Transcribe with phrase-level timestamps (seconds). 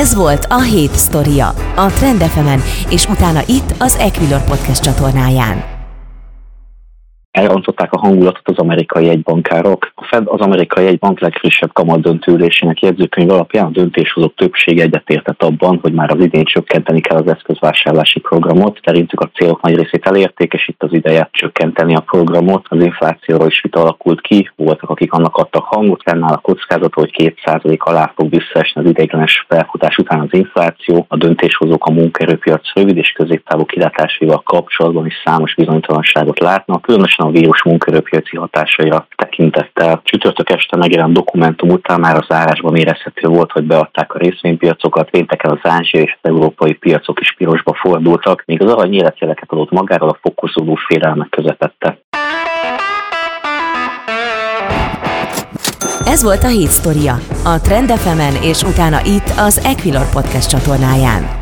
[0.00, 2.48] Ez volt a hét sztoria, a Trend fm
[2.88, 5.71] és utána itt az Equilor Podcast csatornáján
[7.32, 9.92] elrontották a hangulatot az amerikai egybankárok.
[9.94, 15.78] A Fed az amerikai egybank legfrissebb kamat döntőülésének jegyzőkönyv alapján a döntéshozók többsége egyetértett abban,
[15.82, 18.80] hogy már az idén csökkenteni kell az eszközvásárlási programot.
[18.84, 22.66] Szerintük a célok nagy részét elérték, és itt az ideje csökkenteni a programot.
[22.68, 27.34] Az inflációról is vita alakult ki, voltak, akik annak adtak hangot, fennáll a kockázat, hogy
[27.44, 31.06] 2% alá fog visszaesni az ideiglenes felfutás után az infláció.
[31.08, 37.30] A döntéshozók a munkaerőpiac rövid és középtávú kilátásaival kapcsolatban is számos bizonytalanságot látnak, különösen a
[37.30, 40.00] vírus munkerőpiaci hatásaira tekintettel.
[40.04, 45.50] Csütörtök este megjelent dokumentum után már az árásban érezhető volt, hogy beadták a részvénypiacokat, pénteken
[45.50, 50.08] az ázsiai és az európai piacok is pirosba fordultak, míg az arany életjeleket adott magáról
[50.08, 51.98] a fokozódó félelmek közepette.
[56.04, 57.14] Ez volt a Hét Storia,
[57.44, 61.41] a Trend fm és utána itt az Equilor Podcast csatornáján.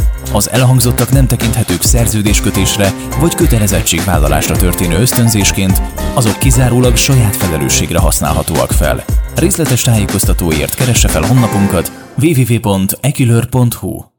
[0.33, 5.81] Az elhangzottak nem tekinthetők szerződéskötésre vagy kötelezettségvállalásra történő ösztönzésként,
[6.13, 9.03] azok kizárólag saját felelősségre használhatóak fel.
[9.35, 14.10] Részletes tájékoztatóért keresse fel honlapunkat www.ekilör.hu